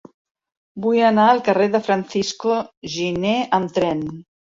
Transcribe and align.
Vull 0.85 1.01
anar 1.09 1.27
al 1.35 1.43
carrer 1.49 1.69
de 1.77 1.83
Francisco 1.91 2.59
Giner 2.97 3.39
amb 3.63 3.81
tren. 3.81 4.07